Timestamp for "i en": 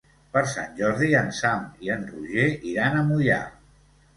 1.89-2.09